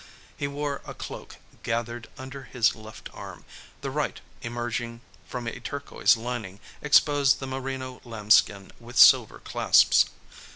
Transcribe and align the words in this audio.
He 0.35 0.47
wore 0.47 0.81
his 0.87 0.95
cloak 0.97 1.35
gathered 1.61 2.09
under 2.17 2.45
his 2.45 2.73
left 2.73 3.07
arm; 3.13 3.45
the 3.81 3.91
right, 3.91 4.19
emerging 4.41 5.01
from 5.27 5.45
a 5.45 5.59
turquoise 5.59 6.17
lining, 6.17 6.59
exposed 6.81 7.39
the 7.39 7.45
merino 7.45 8.01
lambskin 8.03 8.71
with 8.79 8.97
silver 8.97 9.37
clasps. 9.37 10.05